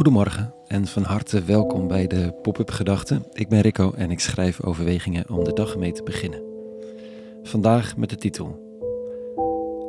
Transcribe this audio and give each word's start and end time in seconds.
Goedemorgen 0.00 0.54
en 0.66 0.86
van 0.86 1.02
harte 1.02 1.42
welkom 1.42 1.88
bij 1.88 2.06
de 2.06 2.32
Pop-up 2.42 2.70
Gedachten. 2.70 3.24
Ik 3.32 3.48
ben 3.48 3.60
Rico 3.60 3.92
en 3.92 4.10
ik 4.10 4.20
schrijf 4.20 4.62
overwegingen 4.62 5.30
om 5.30 5.44
de 5.44 5.52
dag 5.52 5.76
mee 5.76 5.92
te 5.92 6.02
beginnen. 6.02 6.42
Vandaag 7.42 7.96
met 7.96 8.10
de 8.10 8.16
titel 8.16 8.46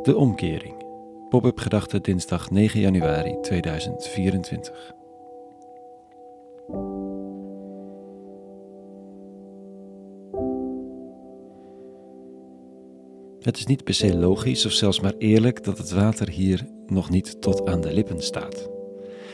De 0.03 0.15
Omkering. 0.15 0.83
Pop-up 1.29 1.57
Gedachten 1.57 2.01
dinsdag 2.01 2.49
9 2.49 2.79
januari 2.79 3.37
2024. 3.41 4.93
Het 13.39 13.57
is 13.57 13.65
niet 13.65 13.83
per 13.83 13.93
se 13.93 14.15
logisch 14.15 14.65
of 14.65 14.71
zelfs 14.71 14.99
maar 14.99 15.15
eerlijk 15.17 15.63
dat 15.63 15.77
het 15.77 15.91
water 15.91 16.29
hier 16.29 16.67
nog 16.85 17.09
niet 17.09 17.41
tot 17.41 17.65
aan 17.65 17.81
de 17.81 17.93
lippen 17.93 18.23
staat. 18.23 18.80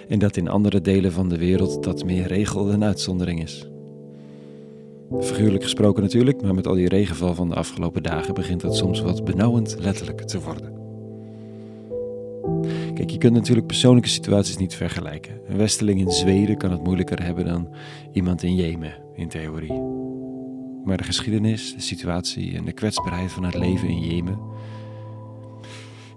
En 0.08 0.20
dat 0.20 0.38
in 0.38 0.48
andere 0.48 0.82
delen 0.82 1.12
van 1.12 1.30
de 1.30 1.38
wereld 1.38 1.84
dat 1.84 2.06
meer 2.06 2.28
regel 2.28 2.66
dan 2.66 2.84
uitzondering 2.84 3.42
is. 3.42 3.68
Figuurlijk 5.22 5.64
gesproken 5.64 6.04
natuurlijk, 6.04 6.42
maar 6.42 6.56
met 6.56 6.68
al 6.68 6.74
die 6.74 6.90
regenval 6.90 7.36
van 7.36 7.50
de 7.50 7.56
afgelopen 7.56 8.04
dagen 8.04 8.34
begint 8.34 8.62
het 8.62 8.76
soms 8.76 9.02
wat 9.02 9.26
benauwend 9.26 9.76
letterlijk 9.80 10.22
te 10.22 10.42
worden. 10.42 10.76
Kijk, 12.94 13.10
je 13.10 13.18
kunt 13.18 13.34
natuurlijk 13.34 13.68
persoonlijke 13.68 14.10
situaties 14.10 14.58
niet 14.58 14.76
vergelijken. 14.76 15.42
Een 15.48 15.58
westeling 15.58 16.00
in 16.00 16.12
Zweden 16.12 16.58
kan 16.58 16.72
het 16.72 16.84
moeilijker 16.84 17.24
hebben 17.24 17.46
dan 17.46 17.70
iemand 18.12 18.44
in 18.44 18.56
Jemen, 18.56 18.94
in 19.16 19.28
theorie. 19.28 19.82
Maar 20.84 20.98
de 20.98 21.04
geschiedenis, 21.04 21.74
de 21.74 21.82
situatie 21.82 22.56
en 22.56 22.66
de 22.66 22.72
kwetsbaarheid 22.72 23.32
van 23.32 23.44
het 23.44 23.56
leven 23.56 23.88
in 23.88 24.00
Jemen 24.00 24.40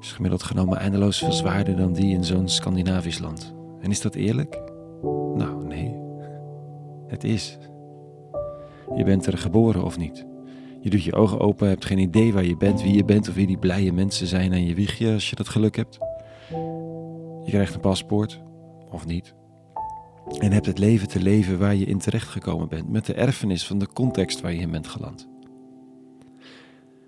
is 0.00 0.12
gemiddeld 0.12 0.42
genomen 0.42 0.78
eindeloos 0.78 1.18
veel 1.18 1.32
zwaarder 1.32 1.76
dan 1.76 1.92
die 1.92 2.14
in 2.14 2.24
zo'n 2.24 2.48
Scandinavisch 2.48 3.18
land. 3.18 3.58
En 3.80 3.90
is 3.90 4.00
dat 4.00 4.14
eerlijk? 4.14 4.62
Nou, 5.34 5.66
nee. 5.66 5.96
Het 7.06 7.24
is. 7.24 7.58
Je 8.96 9.04
bent 9.04 9.26
er 9.26 9.38
geboren 9.38 9.84
of 9.84 9.98
niet. 9.98 10.26
Je 10.80 10.90
doet 10.90 11.02
je 11.02 11.14
ogen 11.14 11.40
open, 11.40 11.68
hebt 11.68 11.84
geen 11.84 11.98
idee 11.98 12.32
waar 12.32 12.44
je 12.44 12.56
bent, 12.56 12.82
wie 12.82 12.94
je 12.94 13.04
bent 13.04 13.28
of 13.28 13.34
wie 13.34 13.46
die 13.46 13.58
blije 13.58 13.92
mensen 13.92 14.26
zijn 14.26 14.52
aan 14.52 14.66
je 14.66 14.74
wiegje 14.74 15.12
als 15.12 15.30
je 15.30 15.36
dat 15.36 15.48
geluk 15.48 15.76
hebt. 15.76 15.98
Je 17.44 17.50
krijgt 17.56 17.74
een 17.74 17.80
paspoort, 17.80 18.40
of 18.90 19.06
niet. 19.06 19.34
En 20.38 20.52
hebt 20.52 20.66
het 20.66 20.78
leven 20.78 21.08
te 21.08 21.20
leven 21.20 21.58
waar 21.58 21.74
je 21.74 21.84
in 21.84 21.98
terecht 21.98 22.28
gekomen 22.28 22.68
bent, 22.68 22.88
met 22.88 23.06
de 23.06 23.14
erfenis 23.14 23.66
van 23.66 23.78
de 23.78 23.86
context 23.86 24.40
waar 24.40 24.52
je 24.52 24.60
in 24.60 24.70
bent 24.70 24.88
geland. 24.88 25.28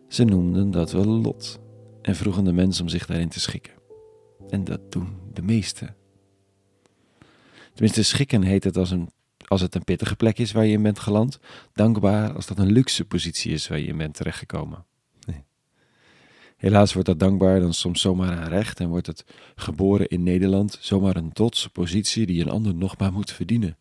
Ze 0.09 0.25
noemden 0.25 0.71
dat 0.71 0.93
wel 0.93 1.05
lot 1.05 1.61
en 2.03 2.17
vroegen 2.17 2.45
de 2.45 2.53
mens 2.53 2.81
om 2.81 2.89
zich 2.89 3.07
daarin 3.07 3.29
te 3.29 3.41
schikken. 3.41 3.73
En 4.49 4.65
dat 4.65 4.93
doen 4.93 5.09
de 5.33 5.43
meesten. 5.43 5.95
Tenminste, 7.73 8.03
schikken 8.03 8.43
heet 8.43 8.65
het 8.65 8.77
als, 8.77 8.91
een, 8.91 9.11
als 9.47 9.61
het 9.61 9.75
een 9.75 9.85
pittige 9.85 10.17
plek 10.17 10.39
is 10.39 10.53
waar 10.53 10.67
je 10.67 10.73
in 10.73 10.83
bent 10.83 10.99
geland. 10.99 11.39
Dankbaar 11.73 12.33
als 12.33 12.47
dat 12.47 12.59
een 12.59 12.73
luxe 12.73 13.05
positie 13.05 13.53
is 13.53 13.69
waar 13.69 13.79
je 13.79 13.87
in 13.87 13.97
bent 13.97 14.15
terechtgekomen. 14.15 14.85
Helaas 16.63 16.93
wordt 16.93 17.09
dat 17.09 17.19
dankbaar 17.19 17.61
dan 17.61 17.75
soms 17.75 18.01
zomaar 18.01 18.39
aan 18.39 18.49
recht 18.49 18.81
en 18.81 18.89
wordt 18.89 19.07
het 19.07 19.25
geboren 19.55 20.09
in 20.09 20.23
Nederland 20.23 20.79
zomaar 20.81 21.17
een 21.17 21.33
trotse 21.33 21.71
positie 21.71 22.27
die 22.27 22.43
een 22.43 22.51
ander 22.51 22.75
nog 22.75 22.99
maar 22.99 23.13
moet 23.13 23.31
verdienen. 23.31 23.79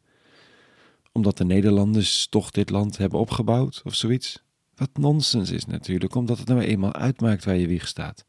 Omdat 1.11 1.37
de 1.37 1.45
Nederlanders 1.45 2.27
toch 2.27 2.51
dit 2.51 2.69
land 2.69 2.97
hebben 2.97 3.19
opgebouwd 3.19 3.81
of 3.85 3.95
zoiets. 3.95 4.43
Wat 4.75 4.89
nonsens 4.93 5.51
is 5.51 5.65
natuurlijk, 5.65 6.15
omdat 6.15 6.37
het 6.37 6.47
nou 6.47 6.61
eenmaal 6.61 6.93
uitmaakt 6.93 7.45
waar 7.45 7.55
je 7.55 7.67
wieg 7.67 7.87
staat. 7.87 8.25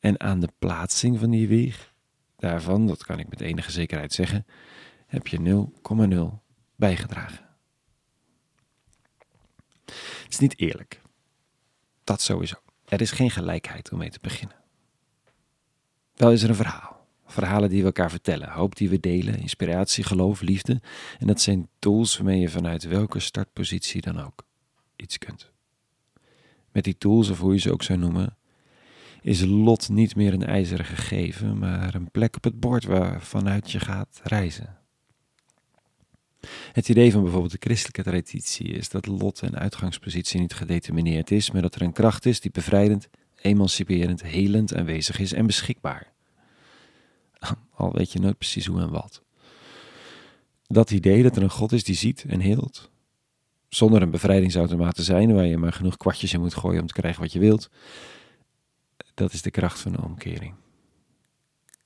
En 0.00 0.20
aan 0.20 0.40
de 0.40 0.52
plaatsing 0.58 1.18
van 1.18 1.30
die 1.30 1.48
wieg, 1.48 1.91
daarvan, 2.42 2.86
dat 2.86 3.04
kan 3.04 3.18
ik 3.18 3.28
met 3.28 3.40
enige 3.40 3.70
zekerheid 3.70 4.12
zeggen, 4.12 4.46
heb 5.06 5.26
je 5.26 5.68
0,0 6.38 6.42
bijgedragen. 6.76 7.46
Het 9.84 10.26
is 10.28 10.38
niet 10.38 10.58
eerlijk. 10.58 11.00
Dat 12.04 12.20
sowieso. 12.20 12.56
Er 12.84 13.00
is 13.00 13.10
geen 13.10 13.30
gelijkheid 13.30 13.92
om 13.92 13.98
mee 13.98 14.10
te 14.10 14.18
beginnen. 14.20 14.56
Wel 16.14 16.32
is 16.32 16.42
er 16.42 16.48
een 16.48 16.54
verhaal. 16.54 17.06
Verhalen 17.26 17.68
die 17.68 17.80
we 17.80 17.86
elkaar 17.86 18.10
vertellen, 18.10 18.50
hoop 18.50 18.76
die 18.76 18.88
we 18.88 19.00
delen, 19.00 19.38
inspiratie, 19.38 20.04
geloof, 20.04 20.40
liefde. 20.40 20.80
En 21.18 21.26
dat 21.26 21.40
zijn 21.40 21.68
tools 21.78 22.16
waarmee 22.16 22.40
je 22.40 22.48
vanuit 22.48 22.84
welke 22.84 23.20
startpositie 23.20 24.00
dan 24.00 24.20
ook 24.20 24.46
iets 24.96 25.18
kunt. 25.18 25.50
Met 26.72 26.84
die 26.84 26.98
tools, 26.98 27.28
of 27.28 27.38
hoe 27.38 27.52
je 27.52 27.60
ze 27.60 27.72
ook 27.72 27.82
zou 27.82 27.98
noemen, 27.98 28.36
is 29.22 29.44
lot 29.44 29.88
niet 29.88 30.16
meer 30.16 30.32
een 30.32 30.46
ijzeren 30.46 30.84
gegeven, 30.84 31.58
maar 31.58 31.94
een 31.94 32.10
plek 32.10 32.36
op 32.36 32.44
het 32.44 32.60
bord 32.60 32.84
waarvanuit 32.84 33.70
je 33.70 33.80
gaat 33.80 34.20
reizen. 34.24 34.76
Het 36.72 36.88
idee 36.88 37.12
van 37.12 37.22
bijvoorbeeld 37.22 37.52
de 37.52 37.58
christelijke 37.60 38.02
traditie 38.02 38.68
is 38.68 38.88
dat 38.88 39.06
lot 39.06 39.40
en 39.40 39.58
uitgangspositie 39.58 40.40
niet 40.40 40.54
gedetermineerd 40.54 41.30
is, 41.30 41.50
maar 41.50 41.62
dat 41.62 41.74
er 41.74 41.82
een 41.82 41.92
kracht 41.92 42.26
is 42.26 42.40
die 42.40 42.50
bevrijdend, 42.50 43.08
emanciperend, 43.40 44.22
helend 44.22 44.74
aanwezig 44.74 45.18
is 45.18 45.32
en 45.32 45.46
beschikbaar. 45.46 46.12
Al 47.74 47.92
weet 47.92 48.12
je 48.12 48.18
nooit 48.18 48.38
precies 48.38 48.66
hoe 48.66 48.80
en 48.80 48.90
wat. 48.90 49.22
Dat 50.66 50.90
idee 50.90 51.22
dat 51.22 51.36
er 51.36 51.42
een 51.42 51.50
God 51.50 51.72
is 51.72 51.84
die 51.84 51.94
ziet 51.94 52.24
en 52.28 52.40
heelt, 52.40 52.90
zonder 53.68 54.02
een 54.02 54.10
bevrijdingsautomaat 54.10 54.94
te 54.94 55.02
zijn 55.02 55.34
waar 55.34 55.46
je 55.46 55.56
maar 55.56 55.72
genoeg 55.72 55.96
kwartjes 55.96 56.32
in 56.32 56.40
moet 56.40 56.54
gooien 56.54 56.80
om 56.80 56.86
te 56.86 56.92
krijgen 56.92 57.22
wat 57.22 57.32
je 57.32 57.38
wilt, 57.38 57.70
dat 59.22 59.32
is 59.32 59.42
de 59.42 59.50
kracht 59.50 59.80
van 59.80 59.92
de 59.92 60.02
omkering. 60.02 60.54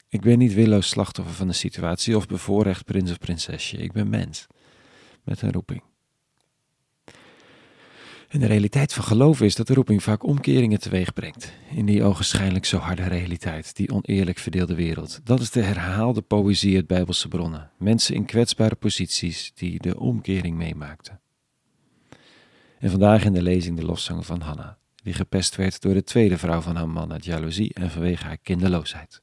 Ik 0.08 0.20
ben 0.20 0.38
niet 0.38 0.54
willoos 0.54 0.88
slachtoffer 0.88 1.34
van 1.34 1.47
de 1.47 1.52
situatie 1.52 2.16
of 2.16 2.26
bevoorrecht 2.26 2.84
prins 2.84 3.10
of 3.10 3.19
prinsesje. 3.19 3.76
Ik 3.76 3.92
ben 3.92 4.08
mens 4.08 4.47
met 5.24 5.42
een 5.42 5.52
roeping. 5.52 5.82
En 8.28 8.41
de 8.41 8.47
realiteit 8.47 8.92
van 8.92 9.04
geloven 9.04 9.47
is 9.47 9.54
dat 9.54 9.66
de 9.66 9.74
roeping 9.74 10.02
vaak 10.02 10.22
omkeringen 10.22 10.80
teweeg 10.80 11.12
brengt. 11.12 11.52
In 11.70 11.86
die 11.86 12.02
ogenschijnlijk 12.02 12.64
zo 12.64 12.78
harde 12.78 13.06
realiteit, 13.06 13.76
die 13.76 13.92
oneerlijk 13.92 14.38
verdeelde 14.38 14.74
wereld. 14.74 15.20
Dat 15.24 15.41
is 15.41 15.50
de 15.50 15.62
herhaalde 15.62 16.22
poëzie 16.22 16.76
uit 16.76 16.86
Bijbelse 16.86 17.28
bronnen. 17.28 17.70
Mensen 17.78 18.14
in 18.14 18.24
kwetsbare 18.24 18.74
posities 18.74 19.53
die 19.54 19.80
de 19.80 19.98
omkering 20.00 20.56
meemaakten. 20.56 21.20
En 22.78 22.91
vandaag 22.91 23.24
in 23.24 23.32
de 23.32 23.42
lezing 23.42 23.76
de 23.76 23.84
lofzang 23.84 24.26
van 24.26 24.41
Hanna, 24.41 24.78
die 25.06 25.14
gepest 25.14 25.56
werd 25.56 25.80
door 25.80 25.94
de 25.94 26.04
tweede 26.04 26.38
vrouw 26.38 26.60
van 26.60 26.76
haar 26.76 26.88
man 26.88 27.12
uit 27.12 27.24
jaloezie 27.24 27.74
en 27.74 27.90
vanwege 27.90 28.24
haar 28.24 28.38
kinderloosheid. 28.38 29.22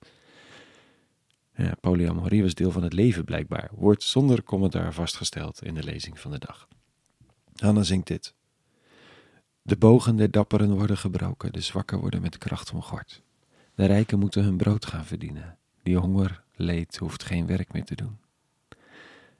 Ja, 1.55 1.75
polyamorie 1.81 2.41
was 2.41 2.53
deel 2.53 2.71
van 2.71 2.83
het 2.83 2.93
leven 2.93 3.23
blijkbaar, 3.25 3.69
wordt 3.73 4.03
zonder 4.03 4.43
commentaar 4.43 4.93
vastgesteld 4.93 5.63
in 5.63 5.73
de 5.73 5.83
lezing 5.83 6.19
van 6.19 6.31
de 6.31 6.39
dag. 6.39 6.67
Hanna 7.55 7.83
zingt 7.83 8.07
dit. 8.07 8.33
De 9.61 9.77
bogen 9.77 10.15
der 10.15 10.31
dapperen 10.31 10.73
worden 10.73 10.97
gebroken, 10.97 11.53
de 11.53 11.61
zwakken 11.61 11.99
worden 11.99 12.21
met 12.21 12.37
kracht 12.37 12.71
omgord. 12.71 13.21
De 13.75 13.85
rijken 13.85 14.19
moeten 14.19 14.43
hun 14.43 14.57
brood 14.57 14.85
gaan 14.85 15.05
verdienen. 15.05 15.57
Die 15.81 15.97
honger, 15.97 16.43
leed, 16.55 16.97
hoeft 16.97 17.23
geen 17.23 17.45
werk 17.45 17.73
meer 17.73 17.85
te 17.85 17.95
doen. 17.95 18.17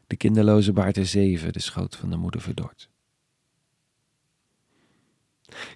De 0.08 0.16
kinderloze 0.16 0.74
baart 0.74 0.98
er 0.98 1.06
zeven, 1.06 1.54
de 1.54 1.60
schoot 1.60 1.96
van 1.96 2.10
de 2.10 2.18
moeder 2.18 2.42
verdort. 2.42 2.90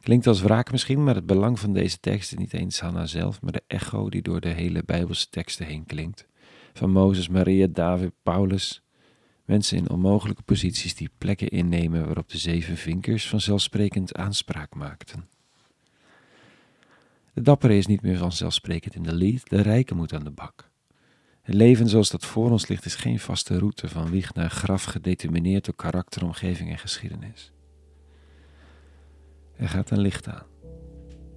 Klinkt 0.01 0.27
als 0.27 0.41
wraak 0.41 0.71
misschien, 0.71 1.03
maar 1.03 1.15
het 1.15 1.25
belang 1.25 1.59
van 1.59 1.73
deze 1.73 1.99
tekst 1.99 2.31
is 2.31 2.37
niet 2.37 2.53
eens 2.53 2.79
Hanna 2.79 3.05
zelf, 3.05 3.41
maar 3.41 3.51
de 3.51 3.63
echo 3.67 4.09
die 4.09 4.21
door 4.21 4.41
de 4.41 4.49
hele 4.49 4.83
Bijbelse 4.85 5.29
teksten 5.29 5.65
heen 5.65 5.85
klinkt. 5.85 6.27
Van 6.73 6.91
Mozes, 6.91 7.27
Maria, 7.27 7.67
David, 7.69 8.11
Paulus. 8.23 8.81
Mensen 9.45 9.77
in 9.77 9.89
onmogelijke 9.89 10.43
posities 10.43 10.95
die 10.95 11.09
plekken 11.17 11.47
innemen 11.47 12.05
waarop 12.05 12.29
de 12.29 12.37
zeven 12.37 12.77
vinkers 12.77 13.27
vanzelfsprekend 13.27 14.15
aanspraak 14.15 14.75
maakten. 14.75 15.27
De 17.33 17.41
dappere 17.41 17.77
is 17.77 17.85
niet 17.87 18.01
meer 18.01 18.17
vanzelfsprekend 18.17 18.95
in 18.95 19.03
de 19.03 19.13
lied, 19.13 19.49
de 19.49 19.61
rijke 19.61 19.95
moet 19.95 20.13
aan 20.13 20.23
de 20.23 20.31
bak. 20.31 20.69
Het 21.41 21.55
leven 21.55 21.89
zoals 21.89 22.09
dat 22.09 22.25
voor 22.25 22.51
ons 22.51 22.67
ligt 22.67 22.85
is 22.85 22.95
geen 22.95 23.19
vaste 23.19 23.57
route 23.57 23.87
van 23.87 24.09
wieg 24.09 24.33
naar 24.33 24.49
graf 24.49 24.83
gedetermineerd 24.83 25.65
door 25.65 25.75
karakter, 25.75 26.23
omgeving 26.23 26.69
en 26.69 26.77
geschiedenis. 26.77 27.51
Er 29.57 29.69
gaat 29.69 29.89
een 29.89 29.99
licht 29.99 30.27
aan. 30.27 30.45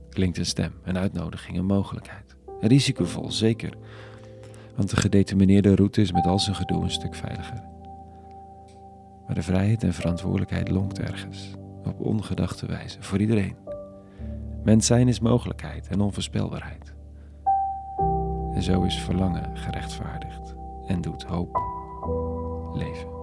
Klinkt 0.09 0.39
een 0.39 0.47
stem, 0.47 0.73
een 0.83 0.99
uitnodiging, 0.99 1.59
een 1.59 1.67
mogelijkheid. 1.67 2.37
Risicovol, 2.61 3.31
zeker. 3.31 3.73
Want 4.77 4.91
de 4.91 4.97
gedetermineerde 4.97 5.75
route 5.75 6.01
is 6.01 6.13
met 6.13 6.27
al 6.27 6.39
zijn 6.39 6.57
gedoe 6.57 6.83
een 6.83 6.91
stuk 6.91 7.15
veiliger. 7.15 7.63
Maar 9.27 9.35
de 9.35 9.43
vrijheid 9.43 9.83
en 9.83 9.95
verantwoordelijkheid 9.95 10.69
lonkt 10.69 10.99
ergens, 10.99 11.51
op 11.85 12.01
ongedachte 12.01 12.67
wijze, 12.67 13.03
voor 13.03 13.19
iedereen. 13.19 13.57
Mens 14.65 14.87
zijn 14.87 15.09
is 15.09 15.21
mogelijkheid 15.21 15.89
en 15.89 16.01
onvoorspelbaarheid. 16.01 16.93
En 18.55 18.63
zo 18.63 18.83
is 18.83 18.99
verlangen 19.03 19.57
gerechtvaardigd 19.57 20.55
en 20.87 21.01
doet 21.01 21.23
hoop 21.23 21.59
leven. 22.75 23.20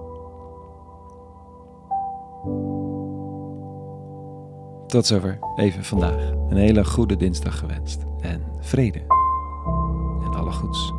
Tot 4.88 5.06
zover 5.06 5.38
even 5.56 5.84
vandaag. 5.84 6.30
Een 6.48 6.56
hele 6.56 6.84
goede 6.84 7.16
dinsdag 7.16 7.58
gewenst 7.58 8.06
en 8.20 8.42
vrede 8.60 9.00
en 10.24 10.34
alle 10.34 10.50
goeds. 10.52 10.92